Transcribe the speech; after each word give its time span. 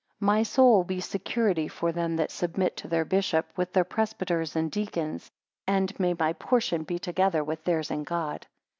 My 0.19 0.41
soul 0.41 0.83
be 0.83 0.99
security 0.99 1.67
for 1.67 1.91
them 1.91 2.15
that 2.15 2.31
submit 2.31 2.75
to 2.77 2.87
their 2.87 3.05
bishop, 3.05 3.45
with 3.55 3.71
their 3.71 3.83
presbyters 3.83 4.55
and 4.55 4.71
deacons. 4.71 5.29
And 5.67 5.93
may 5.99 6.15
my 6.15 6.33
portion 6.33 6.81
be 6.81 6.97
together 6.97 7.43
with 7.43 7.63
theirs 7.65 7.91
in 7.91 8.03
God. 8.03 8.47